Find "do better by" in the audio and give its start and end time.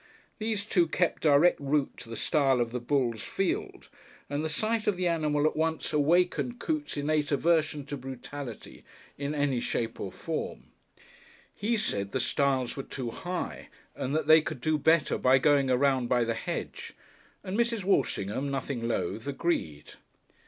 14.59-15.37